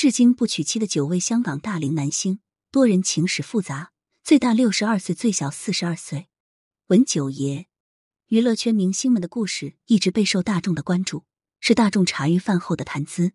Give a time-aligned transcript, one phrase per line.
[0.00, 2.38] 至今不娶妻的九位香港大龄男星，
[2.70, 3.90] 多人情史复杂，
[4.22, 6.28] 最大六十二岁，最小四十二岁。
[6.86, 7.66] 文九爷，
[8.28, 11.24] 娱乐圈明星们的故事一直备受大众的关注，
[11.58, 13.32] 是大众茶余饭后的谈资。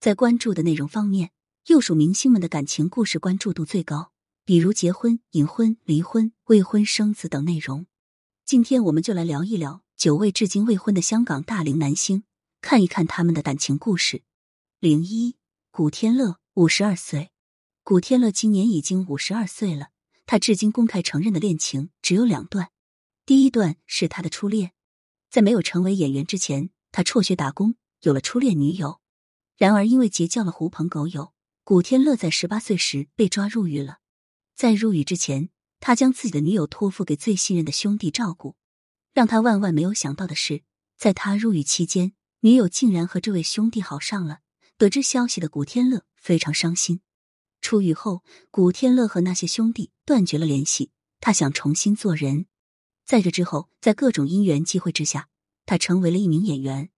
[0.00, 1.30] 在关注的内容方面，
[1.68, 4.12] 又属明星们的感情故事关注度最高，
[4.44, 7.86] 比如结婚、隐婚、离婚、未婚生子等内容。
[8.44, 12.24] 今天我们就来聊一聊九位至今未婚的香港大龄男星，
[12.60, 14.20] 看一看他们的感情故事。
[14.78, 15.36] 零一。
[15.74, 17.30] 古天乐五十二岁，
[17.82, 19.88] 古天乐今年已经五十二岁了。
[20.26, 22.70] 他至今公开承认的恋情只有两段。
[23.24, 24.72] 第一段是他的初恋，
[25.30, 29.00] 在没有成为演员之前，他辍学打工，有了初恋女友。
[29.56, 31.32] 然而因为结交了狐朋狗友，
[31.64, 34.00] 古天乐在十八岁时被抓入狱了。
[34.54, 35.48] 在入狱之前，
[35.80, 38.56] 他将自己的女友托付给最信任的兄弟照顾。
[39.14, 40.64] 让他万万没有想到的是，
[40.98, 44.40] 在他入狱期间，女友竟然和这位兄弟好上了。
[44.78, 47.00] 得知消息的古天乐非常伤心。
[47.60, 50.90] 出狱后，古天乐和那些兄弟断绝了联系。
[51.20, 52.46] 他想重新做人。
[53.04, 55.28] 在这之后，在各种因缘机会之下，
[55.64, 56.90] 他成为了一名演员，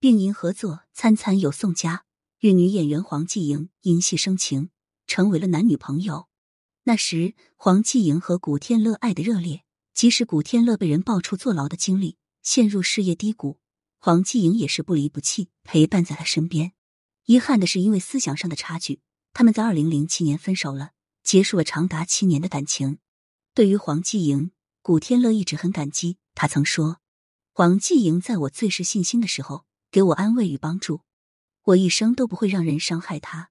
[0.00, 1.96] 并因合作《参参有宋家》
[2.40, 4.70] 与女演员黄继莹因戏生情，
[5.06, 6.28] 成为了男女朋友。
[6.84, 13.58] 那时，黄继莹和古天乐爱的热烈，即使古天乐被人爆出坐牢的经历，陷入事业低谷，
[13.98, 16.72] 黄继莹也是不离不弃，陪伴在他身边。
[17.26, 19.00] 遗憾的是，因为思想上的差距，
[19.32, 20.92] 他们在二零零七年分手了，
[21.24, 22.98] 结束了长达七年的感情。
[23.52, 26.18] 对于黄继莹，古天乐一直很感激。
[26.36, 27.00] 他曾说
[27.52, 31.00] ：“黄继莹在我最失信心的时候，给我安慰与帮助，
[31.64, 33.50] 我一生都不会让人伤害他。”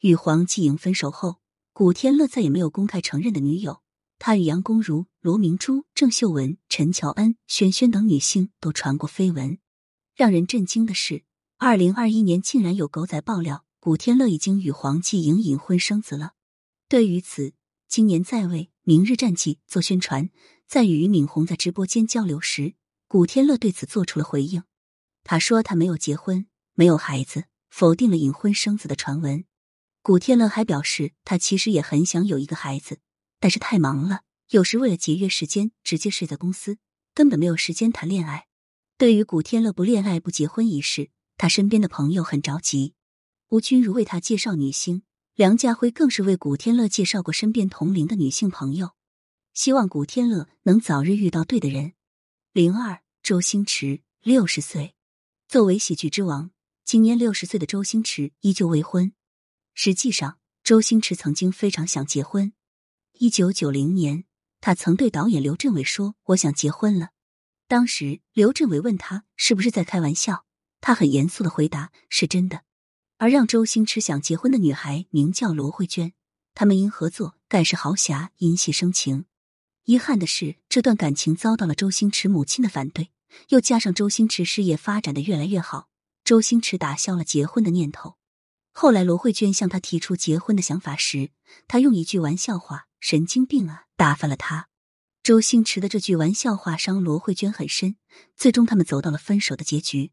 [0.00, 1.40] 与黄继莹分手后，
[1.72, 3.80] 古天乐再也没有公开承认的女友。
[4.18, 9.58] 他与杨恭如、罗明珠、郑秀文、陈乔恩、萱萱等女星都传过绯闻。
[10.14, 11.24] 让人震惊的是。
[11.58, 16.32] 二零二一年，竟然有狗仔爆料，古天乐已经与黄继莹隐婚生子了。
[16.86, 17.54] 对于此，
[17.88, 20.28] 今年在为《明日战记》做宣传，
[20.68, 22.74] 在与俞敏洪在直播间交流时，
[23.08, 24.64] 古天乐对此做出了回应。
[25.24, 29.46] 他说他没有结婚，没有孩子，否定了隐婚生子的传闻。
[30.02, 32.98] 古天乐还表示，他其实也很想有一个孩子，
[33.40, 34.20] 但是太忙了，
[34.50, 36.76] 有时为了节约时间，直接睡在公司，
[37.14, 38.46] 根本没有时间谈恋爱。
[38.98, 42.94] 对于古天乐不恋爱、不结婚一事，他身边的朋友很着急，
[43.48, 45.02] 吴君如为他介绍女星，
[45.34, 48.92] 梁家辉更是为古天乐介绍过身边同龄的女性朋友，
[49.52, 51.92] 希望古天乐能早日遇到对的人。
[52.52, 54.94] 零二，周星驰六十岁，
[55.46, 56.50] 作为喜剧之王，
[56.84, 59.12] 今年六十岁的周星驰依旧未婚。
[59.74, 62.54] 实际上，周星驰曾经非常想结婚。
[63.18, 64.24] 一九九零年，
[64.62, 67.10] 他曾对导演刘镇伟说：“我想结婚了。”
[67.68, 70.46] 当时，刘镇伟问他是不是在开玩笑。
[70.80, 72.62] 他很严肃的回答：“是真的。”
[73.18, 76.12] 而让周星驰想结婚的女孩名叫罗慧娟，
[76.54, 79.24] 他们因合作《盖世豪侠》因戏生情。
[79.84, 83.10] 遗憾的是，这段感情遭到了周星驰母亲的反对，
[83.48, 85.88] 又加上周星驰事业发展的越来越好，
[86.24, 88.16] 周星驰打消了结婚的念头。
[88.72, 91.30] 后来，罗慧娟向他提出结婚的想法时，
[91.66, 94.68] 他用一句玩笑话：“神经病啊！”打发了他。
[95.22, 97.96] 周星驰的这句玩笑话伤罗慧娟很深，
[98.36, 100.12] 最终他们走到了分手的结局。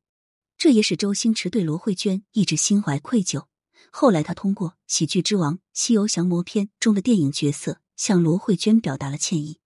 [0.63, 3.47] 这也使周星驰对罗慧娟一直心怀愧疚。
[3.91, 9.59] 后来，他通过《喜剧之王：西游降魔篇》中的电影角色向罗慧娟表达了歉意。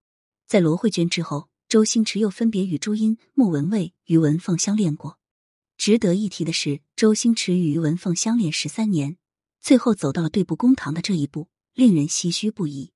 [0.48, 5.20] 在罗慧娟之后，周星驰又分别与朱茵、莫文蔚、于文凤相恋过。
[5.76, 9.18] 值得一提的是，周星驰与于文凤相恋十三年，
[9.60, 12.90] 最后走到了对簿公堂的这一步，令人唏嘘不已。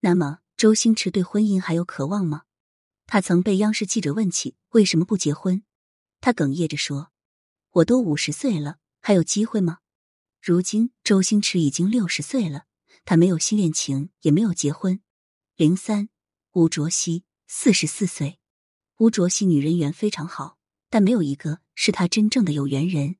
[0.00, 2.44] 那么，周星驰对婚姻还有渴望吗？
[3.06, 5.62] 他曾被央视记者问起为什么不结婚，
[6.22, 7.11] 他哽咽着说。
[7.76, 9.78] 我都五十岁了，还有机会吗？
[10.42, 12.66] 如今周星驰已经六十岁了，
[13.06, 15.00] 他没有新恋情，也没有结婚。
[15.56, 16.10] 零三，
[16.52, 18.38] 吴卓羲四十四岁，
[18.98, 20.58] 吴卓羲女人缘非常好，
[20.90, 23.16] 但没有一个是他真正的有缘人。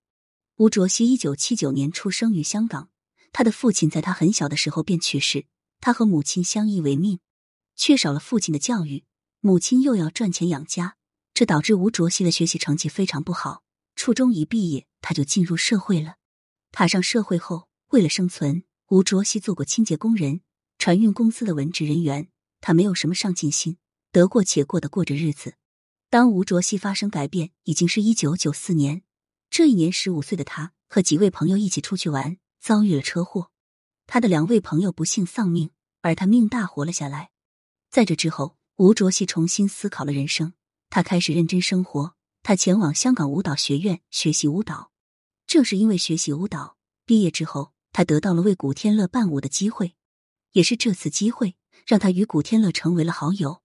[0.56, 2.90] 吴卓羲一九七九年出生于香港，
[3.32, 5.46] 他的父亲在他很小的时候便去世，
[5.80, 7.20] 他和母亲相依为命，
[7.74, 9.04] 缺少了父亲的教育，
[9.40, 10.98] 母亲又要赚钱养家，
[11.32, 13.62] 这导致吴卓羲的学习成绩非常不好。
[14.04, 16.16] 初中一毕业，他就进入社会了。
[16.72, 20.40] 踏上社会后，为了生存，吴卓羲做过清洁工人、
[20.76, 22.26] 船运公司的文职人员。
[22.60, 23.78] 他没有什么上进心，
[24.10, 25.54] 得过且过的过着日子。
[26.10, 29.04] 当吴卓羲发生改变，已经是一九九四年。
[29.48, 33.52] 这一年，十五岁的他和几位朋友一起出去玩，遭遇了车祸。
[34.08, 35.70] 他的两位朋友不幸丧命，
[36.00, 37.30] 而他命大活了下来。
[37.88, 40.54] 在这之后，吴卓羲重新思考了人生，
[40.90, 42.16] 他开始认真生活。
[42.42, 44.90] 他前往香港舞蹈学院学习舞蹈，
[45.46, 49.94] 正是因为学习舞蹈，毕业之后他得到了为古天乐伴舞的机会，
[50.52, 51.56] 也是这次机会
[51.86, 53.62] 让他与古天乐成为了好友。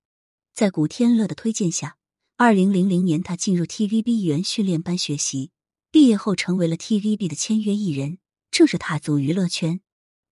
[0.54, 1.98] 在古天乐的推荐下，
[2.36, 5.52] 二零零零年他进入 TVB 艺员训练班学习，
[5.92, 8.20] 毕业后成为了 TVB 的签约艺人，
[8.52, 9.82] 正式踏足娱乐圈。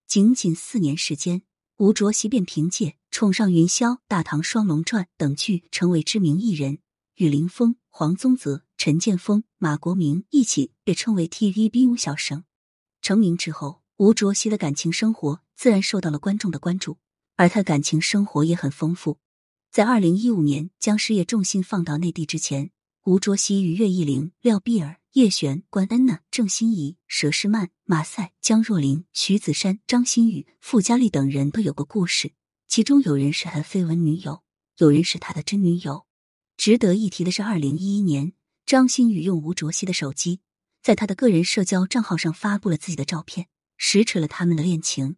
[0.07, 1.41] 仅仅四年时间，
[1.77, 6.79] 吴卓羲便凭借《宠上云霄》《大唐双龙传》等剧成为知名艺人，
[7.15, 12.43] 与林峰、黄宗泽、陈建锋、马国明一起被称为 TVB 五小生。
[13.01, 16.97] 成名之后，吴卓羲的感情生活自然受到了观众的关注，
[17.35, 19.19] 而他感情生活也很丰富。
[19.71, 22.71] 在二零一五年将事业重心放到内地之前，
[23.05, 32.33] 吴卓羲与岳艺玲、廖碧儿、叶璇、关安娜、郑欣宜、佘诗曼、马赛、江若琳、徐子珊、张馨予、傅嘉丽等人都有过故事，
[32.67, 34.41] 其中有人是他的绯闻女友，
[34.79, 36.05] 有人是他的真女友。
[36.57, 38.33] 值得一提的是，二零一一年，
[38.65, 40.39] 张馨予用吴卓羲的手机，
[40.81, 43.47] 在他的个人社交账号上发布了自己的照片，
[43.77, 45.17] 实锤了他们的恋情。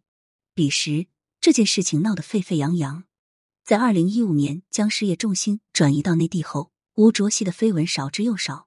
[0.54, 1.06] 彼时，
[1.40, 3.04] 这件事情闹得沸沸扬扬。
[3.64, 8.66] 在二零一五年将事业重心转移到内地后，吴卓羲的绯闻少之又少。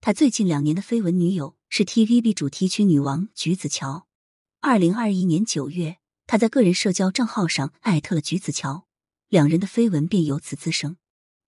[0.00, 4.06] 他最近两年的绯闻女友是 TVB 主题曲女王橘子乔。
[4.60, 5.96] 二零二一年九月，
[6.26, 8.86] 他在个人社交账号上艾特了橘子乔，
[9.28, 10.96] 两人的绯闻便由此滋生。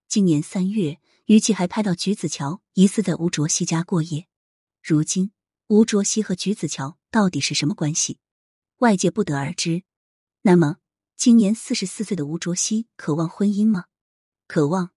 [0.08, 4.26] 今年三月，于琦还拍到橘子乔疑似在吴卓羲家过夜。
[4.82, 5.32] 如今，
[5.66, 8.18] 吴卓羲和橘子乔到底是什么关系，
[8.78, 9.82] 外界不得而知。
[10.42, 10.76] 那么？
[11.16, 13.86] 今年四十四岁的吴卓羲渴望婚姻吗？
[14.46, 14.90] 渴望。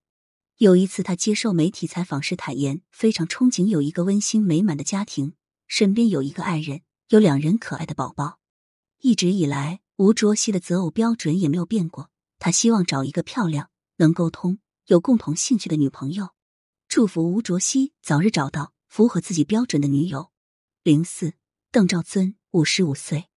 [0.58, 5.34] 有一次，他接受媒体采访时坦言，非常憧憬有一个温馨美满的家庭，
[5.68, 8.40] 身边有一个爱人，有两人可爱的宝宝。
[9.00, 16.30] 一直以来，吴卓羲的择偶标准也没有变过，他希望找一个漂亮、能沟通、有共同兴趣的女朋友。
[16.88, 20.32] 祝福吴卓羲早日找到符合自己标准的女友。
[20.82, 21.34] 零四，
[21.72, 23.30] 邓兆尊，五十五岁。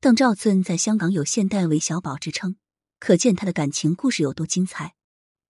[0.00, 2.56] 邓兆尊在香港有“现代韦小宝”之称，
[2.98, 4.96] 可见他的感情故事有多精彩。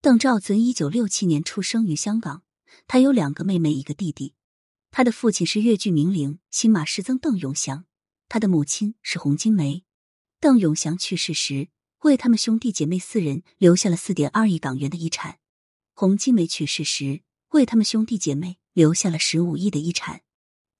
[0.02, 2.42] 邓兆尊一九六七年出生于香港，
[2.86, 4.34] 他有两个妹妹，一个弟弟。
[4.90, 7.86] 他的父亲是粤剧名伶新马师曾邓永祥，
[8.28, 9.84] 他的母亲是洪金梅。
[10.38, 11.70] 邓永祥去世时，
[12.00, 15.38] 为他们兄弟姐妹四人留下了四点二亿港元的遗产；
[15.98, 17.22] 洪金梅去世时，
[17.52, 20.20] 为他们兄弟姐妹留下了十五亿的遗产。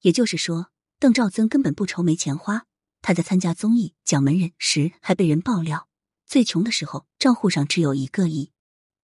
[0.02, 0.66] 也就是说，
[0.98, 2.66] 邓兆尊根本不愁没钱花。
[3.00, 5.88] 他在参加综艺《蒋门人》时，还被人爆料，
[6.26, 8.52] 最穷的时候账户上只有一个亿。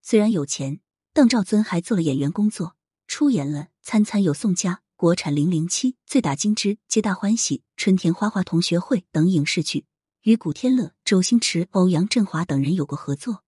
[0.02, 0.80] 虽然有钱，
[1.14, 2.76] 邓兆尊还做了演员工作，
[3.06, 9.86] 出演了《餐餐有宋家》、国产《零零七》、《醉打金枝》、《皆大欢喜》、《春天花花同学会》等影视剧，
[10.24, 13.42] 与古天乐、周星驰、欧阳震华等人有过合作。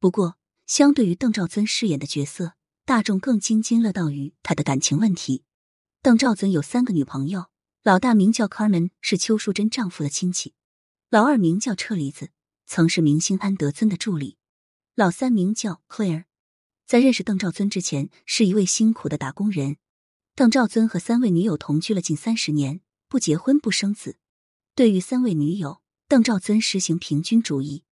[0.00, 2.54] 不过，相对于邓兆尊饰演的角色，
[2.84, 5.44] 大众更津津乐道于他的感情问题。
[6.02, 7.46] 邓兆尊有三个女朋友。
[7.82, 10.54] 老大名叫 Carmen，是邱淑贞丈夫的亲戚；
[11.08, 12.30] 老二名叫车厘子，
[12.66, 14.38] 曾是明星安德尊的助理；
[14.96, 16.24] 老三名叫 Claire，
[16.84, 19.76] 在认识邓兆尊之前，是一位辛苦的打工人。
[20.34, 24.18] 邓兆尊和三位女友同居了近三十年，不结婚不生子。
[24.74, 27.84] 对于三位女友，邓兆尊实行平均主义，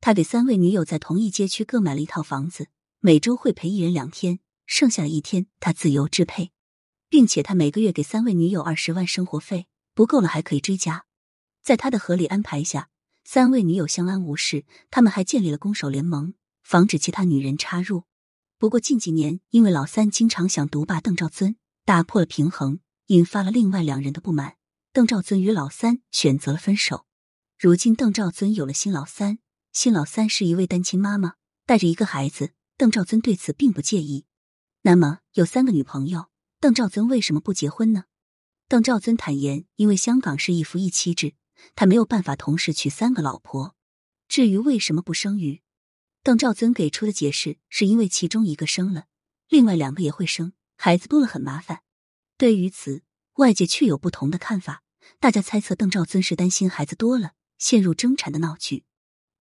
[0.00, 2.68] 他给三位女友在同一街区各买了一套房子，
[3.00, 6.52] 每周会陪一人两天，剩下的一天他自由支配。
[7.08, 11.06] 并且他每个月给三位女友二十万生活费，不够了还可以追加。
[11.62, 12.88] 在他的合理安排下，
[13.24, 14.64] 三位女友相安无事。
[14.90, 18.04] 他们还建立了攻守联盟，防止其他女人插入。
[18.58, 24.56] 不过近几年，因为老三经常想独霸邓兆尊，打破了平衡，引发了另外两人的不满。
[24.92, 27.06] 邓兆尊与老三选择了分手。
[27.58, 29.38] 如今邓兆尊有了新老三，
[29.76, 31.34] 新老三是一位单亲妈妈，
[31.66, 32.54] 带着一个孩子。
[32.78, 34.24] 邓兆尊对此并不介意。
[34.80, 36.30] 那么有三个女朋友。
[36.60, 38.04] 邓兆尊为什么不结婚呢？
[38.68, 41.34] 邓兆尊坦言，因为香港是一夫一妻制，
[41.74, 43.76] 他没有办法同时娶三个老婆。
[44.28, 45.60] 至于为什么不生育，
[46.22, 49.04] 邓兆尊给出的解释是因为其中一个生了，
[49.50, 51.82] 另外两个也会生，孩子多了很麻烦。
[52.38, 53.02] 对于此，
[53.34, 54.84] 外界却有不同的看法。
[55.20, 58.85] 大家猜测邓兆尊是担心孩子多了陷入争产的闹剧。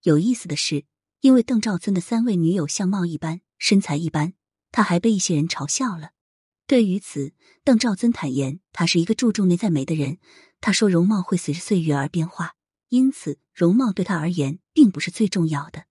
[0.06, 0.86] 有意思的是，
[1.22, 4.34] 因为邓兆尊的三位女友相貌一般，身材一般，
[4.72, 6.12] 他还被一些人嘲笑了。
[6.68, 7.34] 对于此，
[7.64, 10.20] 邓兆尊坦言，他是一个注重内在美的人。
[10.62, 12.54] 他说，容貌会随着岁月而变化，
[12.90, 15.86] 因此容貌对他而言并不是最重要的。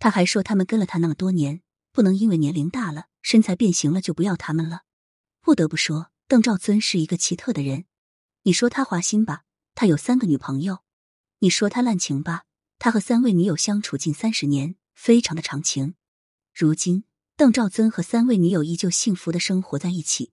[0.00, 4.80] 他还说，他们跟了他那么多年，不能因为年龄大了、身材变形了就不要他们了。
[5.40, 7.84] 不得不说，邓兆尊是一个奇特的人。
[8.42, 9.44] 你说他花心吧，
[9.76, 10.78] 他有三个女朋友；
[11.38, 12.42] 你说他滥情吧，
[12.84, 15.94] 他和三位女友相处近三十年，非常的长情。
[16.52, 17.04] 如今。
[17.36, 20.32] 邓兆尊和三位女友依旧幸福的生活在一起，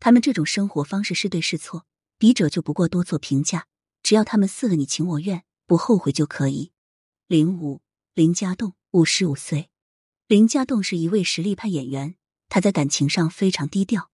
[0.00, 1.84] 他们这种生活方式是对是错，
[2.16, 3.66] 笔者就不过多做评价。
[4.02, 6.72] 只要他们四个你情我愿，不后悔就可以。
[7.26, 7.82] 零五
[8.14, 9.68] 林家栋，五十五岁。
[10.28, 12.14] 林家栋是一位实力派演员，
[12.48, 14.10] 他在感情上非常低调。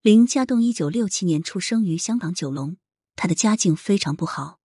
[0.00, 2.76] 林家栋一九六七年出生于香港九龙，
[3.16, 4.60] 他的家境非常不好。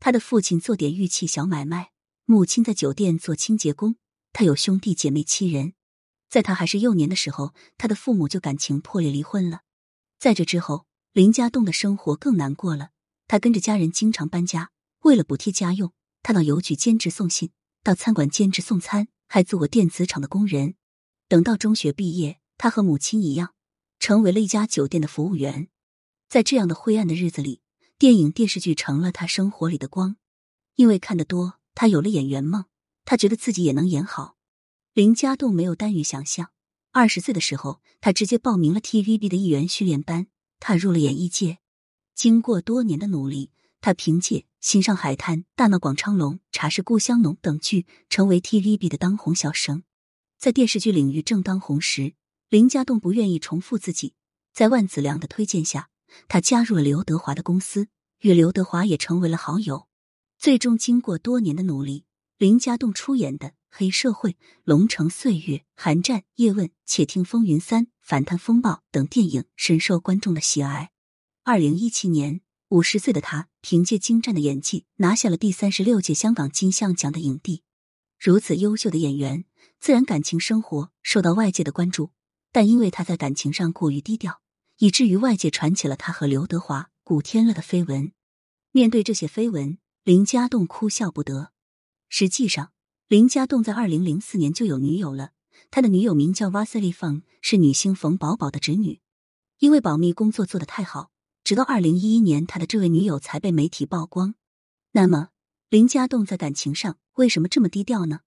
[0.00, 1.90] 他的父亲做点玉器小买卖，
[2.30, 3.96] 母亲在酒店做清洁工。
[4.34, 5.72] 他有兄弟姐妹七人。
[6.28, 9.62] 在他还是幼年的时候，他的父母就感情破裂离婚了。
[10.18, 12.90] 在这之后，林家栋的生活更难过了。
[13.28, 14.72] 他跟着家人经常搬家，
[15.04, 17.50] 为了补贴家用，他到邮局兼职送信，
[17.82, 20.74] 到餐馆兼职送餐，还做过电子厂的工人。
[21.28, 23.54] 等到中学毕业，他和母亲一样，
[23.98, 25.68] 成为了一家酒店的服务员。
[26.28, 27.62] 在这样的灰暗的日子里，
[27.96, 30.16] 电影电视剧成了他生活里的光。
[30.74, 32.64] 因为看得多，他有了演员梦。
[33.04, 34.34] 他觉得自己也能演好。
[34.94, 36.50] 林家栋没有耽于想象，
[36.90, 40.26] 二十岁的时候，他直接报名了 TVB 的艺员训练班，
[40.58, 41.58] 踏入了演艺界。
[42.16, 49.84] 经过多年的努力，他凭借《新上海滩》《大闹广昌隆》《茶是故乡浓》等剧，成为 TVB 的当红小生。
[50.36, 52.14] 在电视剧领域正当红时，
[52.48, 54.14] 林家栋不愿意重复自己，
[54.52, 55.90] 在万梓良的推荐下，
[56.26, 57.88] 他加入了刘德华的公司，
[58.20, 59.87] 与刘德华也成为了好友。
[60.38, 62.04] 最终，经过多年的努力，
[62.38, 63.54] 林家栋出演的。
[63.70, 70.90] 黑社会、龙城岁月、寒战、叶问、且听风云三、反贪风暴等电影深受观众的喜爱。
[71.44, 77.62] 二零一七年，五十岁的他凭借精湛的演技拿下了第三十六届香港金像奖的影帝。
[78.18, 79.44] 如此优秀的演员，
[79.78, 82.12] 自然感情生活受到外界的关注。
[82.50, 84.40] 但因为他在感情上过于低调，
[84.78, 88.12] 以至于外界传起了他和刘德华、古天乐的绯闻。
[88.72, 89.76] 面对这些绯闻，
[90.08, 91.52] 林家栋哭笑不得。
[92.08, 92.72] 实际上，
[93.08, 95.32] 林家栋在二零零四年就有女友了，
[95.70, 99.00] 他的女友名叫瓦塞利凤，是女星冯宝宝的侄女。
[99.58, 101.10] 因为保密工作做得太好，
[101.44, 104.34] 直到二零一一年，他的这位女友才被媒体曝光。
[104.92, 105.28] 那么，
[105.68, 108.20] 林家栋在感情上为什么这么低调呢？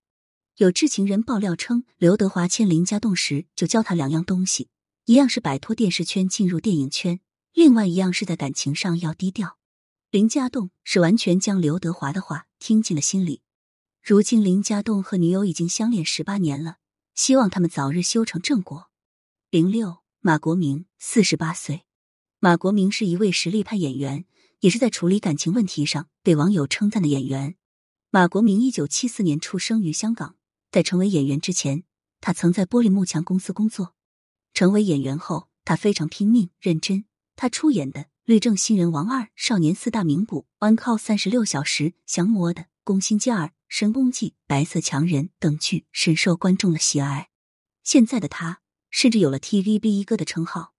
[0.57, 4.69] 有知情人爆料称，刘德华签林家栋时就教他两样东西：
[5.05, 7.19] 一样是摆脱电视圈进入电影圈，
[7.53, 9.57] 另外一样是在感情上要低调。
[10.11, 13.41] 林家栋是完全将刘德华的话听进了心里。
[14.03, 16.79] 如今林家栋和女友已经相恋十八年了，
[17.15, 18.89] 希望他们早日修成正果。
[19.49, 21.85] 零六马国明四十八岁，
[22.39, 24.25] 马国明是一位实力派演员，
[24.59, 27.55] 也是在处理感情问题上被网友称赞的演员。
[28.09, 30.35] 马国明一九七四年出生于香港，
[30.69, 31.85] 在成为演员之前，
[32.19, 33.95] 他曾在玻璃幕墙公司工作。
[34.53, 37.05] 成为演员后，他非常拼命认真。
[37.37, 43.45] 他出演的《律政新人王二》《少年四大名捕》《One Call 三十六小时》《降魔的》《宫心计二》。
[43.67, 47.29] 《神功记》《白色强人》等剧深受观众的喜爱。
[47.83, 48.61] 现在的他
[48.91, 50.73] 甚至有了 TVB 一哥的称号。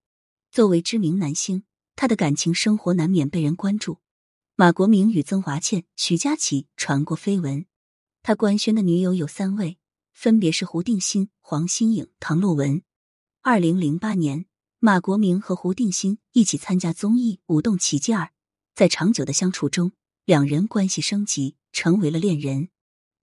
[0.52, 1.64] 作为知名男星，
[1.96, 3.98] 他的感情生活难免被人关注。
[4.54, 7.66] 马国明与曾华倩、徐佳琪传过绯闻。
[8.22, 9.78] 他官宣的女友有三位，
[10.12, 12.82] 分别是胡定欣、黄心颖、唐洛文。
[13.40, 14.44] 二零零八年，
[14.84, 18.24] 马国明和胡定欣一起参加综艺《舞动奇迹二》，
[18.74, 19.92] 在长久的相处中，
[20.24, 22.68] 两人关系升级，成为了恋人。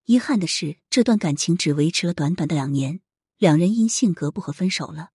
[0.06, 3.01] 遗憾的是，这段感情只维持了短短的两年，
[3.38, 5.10] 两人因性格不合分手了。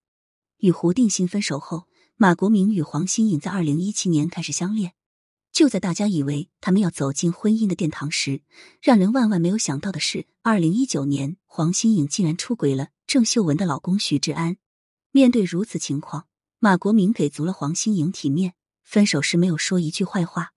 [0.59, 4.93] 与胡定欣分手后，马国明与黄心颖在二零一七年开始相恋。
[5.51, 8.43] 就在大家以为他们要走进婚姻的殿堂时，
[8.83, 14.59] 让人万万没有想到的是，二零一九年黄心颖竟然出轨了郑秀文的老公徐志安。
[15.11, 16.27] 面对如此情况，
[16.65, 20.55] 马国明给足了黄心颖体面，分手时没有说一句坏话。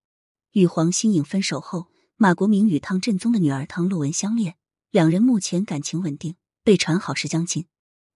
[0.54, 1.88] 与黄心颖分手后。
[2.16, 4.56] 马国明与汤振宗的女儿汤洛文相恋，
[4.90, 7.66] 两人目前感情稳定，被传好事将近。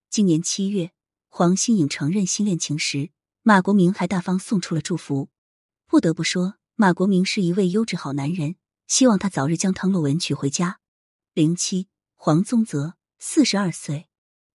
[0.10, 0.94] 今年七月，
[1.28, 3.12] 黄心颖承认新恋情时，
[3.44, 5.28] 马国明还大方送出了祝福。
[5.86, 8.56] 不得不说，马国明是一位优质好男人，
[8.88, 10.80] 希望他早日将汤洛文娶回家。
[11.34, 14.08] 零七黄宗泽，四十二岁，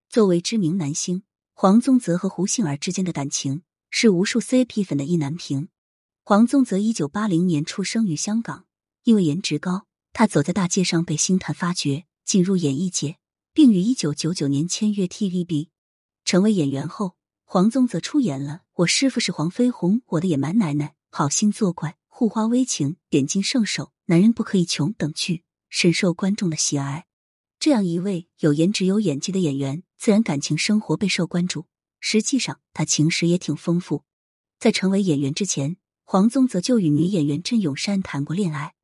[0.08, 1.22] 作为知名男星，
[1.58, 5.70] 黄宗泽和胡杏儿之间的感情是无数 CP 粉的意难平。
[6.22, 8.66] 黄宗泽一九八零年出生于香港。
[9.04, 13.16] 因为颜值高，他走在大街上被星探发掘，进入演艺界，
[13.54, 15.68] 并于一九九九年签约 TVB，
[16.26, 27.06] 成为演员后，黄宗泽出演了《我师傅是黄飞鸿》《我的野蛮奶奶》《好心作怪》《护花危情》《点金圣手》《男人不可以穷》等剧，深受观众的喜爱。
[27.58, 31.66] 这样一位有颜值有演技的演员，自然感情生活备受关注。
[32.00, 34.04] 实际上，他情史也挺丰富。
[34.58, 38.74] 在成为演员之前，黄宗泽就与女演员郑永山谈过恋爱。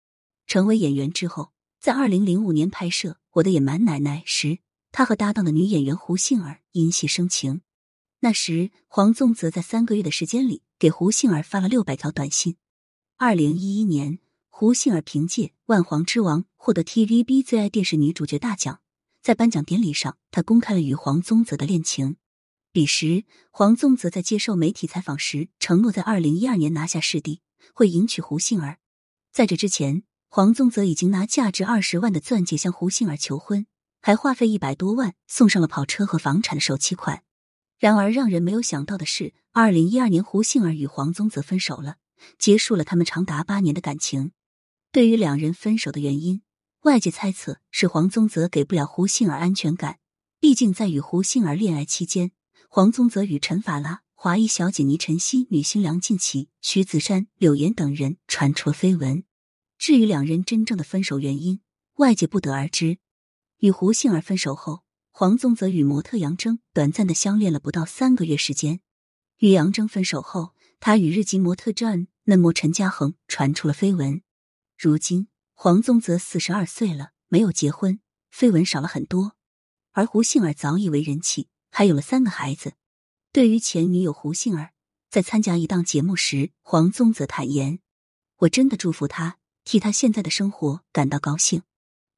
[0.47, 4.59] 成为演员之后，在二零零五年拍摄《我的野蛮奶奶》时，
[4.91, 7.63] 他和搭档的女演员胡杏儿因戏生情。
[8.21, 12.57] 那时，黄宗泽在三个月的时间里给胡杏儿发了六百条短信。
[13.17, 14.19] 二零一一年，
[14.51, 14.75] 胡。
[14.75, 18.82] 杏儿凭借《万皇之王》获得 TVB 最爱电视女主角大奖。
[19.23, 22.17] 在颁奖典礼上，他公开了与黄宗泽的恋情。
[22.73, 27.41] 彼时，黄宗泽在接受媒体采访时承诺，在二零一二年拿下视帝，
[27.73, 28.79] 会迎娶胡杏儿。
[29.31, 33.67] 在这之前，黄宗泽已经拿价值二十万的钻戒向胡杏儿求婚，
[34.01, 37.23] 还花费一百多万送上了跑车和房产的首期款。
[37.79, 41.99] 然而，让人没有想到的是，二零一二年胡杏儿与黄宗泽分手了，
[42.39, 44.33] 结束了他们长达八年的感情。
[44.91, 46.43] 对于两人分手的原因，
[46.83, 50.01] 外界猜测是黄宗泽给不了胡杏儿安全感。
[50.41, 52.33] 毕竟在与胡杏儿恋爱期间，
[52.69, 59.23] 黄宗泽与陈法拉、华裔小姐倪晨曦、女星梁静琪、徐子珊、柳岩等人传出了绯闻。
[59.79, 61.61] 至于两人真正的分手原因，
[61.99, 62.99] 外界不得而知。
[63.59, 68.81] 与胡杏儿分手后，黄宗泽与模特杨铮短暂的相恋了不到三个月时间。
[69.39, 74.23] 与杨铮分手后，他与日籍模特 Jane 嫩模陈嘉恒传出了绯闻。
[74.77, 75.29] 如今，
[75.65, 78.01] 黄宗泽四十二岁了，没有结婚，
[78.35, 79.37] 绯闻少了很多。
[79.93, 82.73] 而胡杏儿早已为人妻，还有了三个孩子。
[83.31, 84.73] 对于前女友胡杏儿，
[85.09, 87.79] 在参加一档节目时，黄宗泽坦言
[88.39, 91.63] ：“我真的祝福她，替她现在的生活感到高兴。”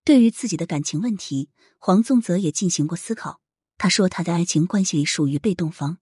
[0.06, 3.42] 对于自己的感情问题，黄宗泽也进行过思考。
[3.76, 5.98] 他说：“他在爱情关系里属于被动方，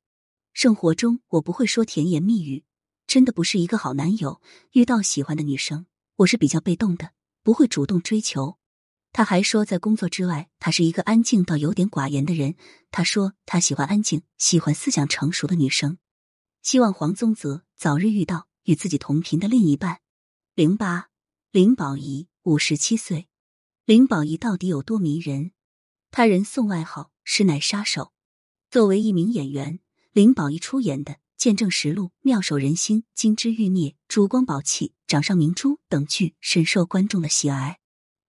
[0.53, 2.63] 生活中我不会说甜言蜜语，
[3.09, 4.41] 真的不是一个好男友。
[4.75, 5.87] 遇到喜欢的女生。”
[6.19, 7.11] 我是比较被动的，
[7.43, 8.59] 不会主动追求。
[9.13, 12.55] 他还说，在工作之外，他是一个安静到有点寡言的人。
[12.91, 15.99] 他说，他喜欢安静、喜欢思想成熟的女生。
[16.63, 20.01] 希望黄宗泽早日遇到与自己同频的另一半。
[20.55, 21.09] 零八
[21.51, 23.29] 林保怡五十七岁，
[23.85, 25.53] 林保怡到底有多迷人？
[26.11, 28.13] 他人送外号“师奶杀手”。
[28.71, 29.81] 作为一名演员，
[30.13, 31.13] 林保怡出演的。
[31.43, 37.81] 《见证实录》《妙手仁心》《金枝欲孽》《珠光宝气》《掌上明珠》等剧深受观众的喜爱。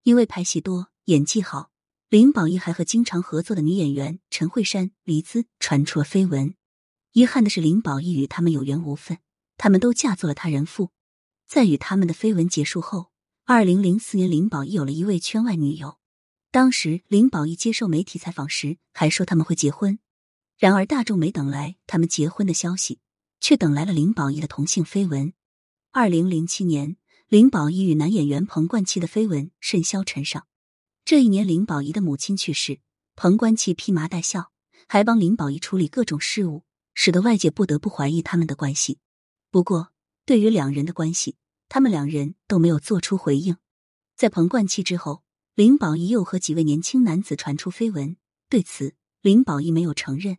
[0.01, 1.69] 因为拍戏多、演技好，
[2.09, 6.55] 林保怡还和经常合作的女演员陈慧珊、黎姿传出了绯闻。
[7.11, 9.19] 遗憾的是，林保怡与他们有缘无分，
[9.57, 10.89] 他们都嫁做了他人妇。
[11.45, 13.11] 在与他们的绯闻结束后，
[13.45, 15.99] 二零零四年，林保怡有了一位圈外女友。
[16.49, 19.99] 当时，林保怡接受媒体采访时还说他们会结婚。
[20.57, 23.01] 然而，大众没等来他们结婚的消息。
[23.43, 25.33] 却等来了林保怡的同性绯闻。
[25.91, 26.95] 二零零七年，
[27.27, 30.47] 林保怡与男演员彭冠希的绯闻甚嚣尘上。
[31.03, 32.79] 这一年，林保怡的母亲去世，
[33.17, 34.53] 彭冠希披麻戴孝，
[34.87, 38.99] 还帮林保怡处理各种事务，使得外界不得不怀疑他们的关系。
[39.51, 39.91] 不过，
[40.25, 41.35] 对于两人的关系，
[41.67, 43.57] 他们两人都没有做出回应。
[44.15, 45.21] 在彭冠希之后，
[45.53, 48.15] 林保怡又和几位年轻男子传出绯闻，
[48.47, 50.37] 对此，林保怡没有承认。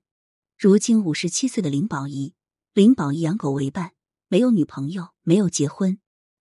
[0.59, 2.33] 如今五十七岁的林保怡。
[2.75, 3.93] 林宝以养狗为伴，
[4.27, 6.01] 没有女朋友，没有结婚。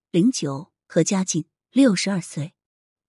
[0.10, 2.56] 零九何家劲，六十二岁。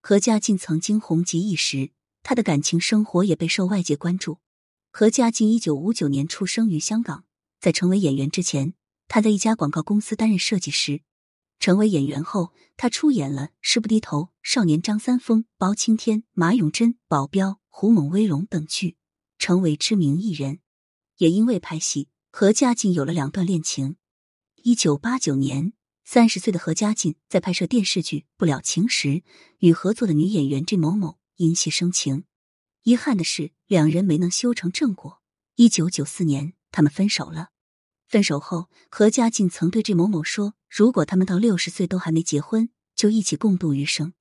[0.03, 4.41] 何家劲曾经红极一时，他的感情生活也备受外界关注。
[4.93, 7.25] 何家劲一九五九年出生于香港，
[7.59, 8.75] 在成为演员之前，
[9.09, 11.01] 他在一家广告公司担任设计师。
[11.59, 18.99] 成为演员后，他出演了《誓不低头》《少年张三丰》《包青天》《马永贞》《保镖》《胡猛威龙》等剧，
[19.39, 20.59] 成为知名艺人。
[21.17, 22.09] 也因为拍戏。
[22.37, 23.95] 何家劲有了两段恋情。
[24.65, 25.73] 一九八九年，
[26.05, 29.23] 三十岁的何家劲在拍摄电视剧《不了情》时，
[29.59, 32.25] 与合作的女演员 J 某某因戏生情。
[32.83, 35.23] 遗憾的是，两人没能修成正果。
[35.55, 37.51] 一九九四年，他们分手了。
[38.09, 44.13] 分手后，何家劲曾对 J 某某说：“如果他们到六十岁都还没结婚，就一起共度余生。”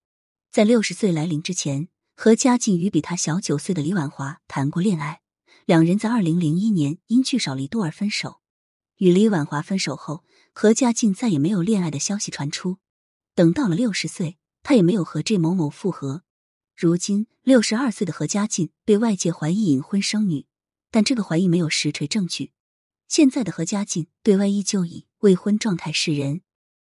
[0.53, 5.22] 在六十岁来临之前，何家劲与比他小九岁的李婉华谈过恋爱。
[5.65, 8.41] 两人在二零零一年因聚少离多而分手。
[8.97, 10.23] 与李婉华分手后，
[10.53, 12.77] 何家劲再也没有恋爱的消息传出。
[13.33, 16.21] 等到了六十岁，他也没有和 J 某某复合。
[16.75, 20.45] 如今六十二岁的何家劲被外界怀疑隐婚生女，
[20.91, 22.51] 但这个怀疑没有实锤证据。
[23.07, 26.42] 现在的何家劲对外依旧以未婚状态示人。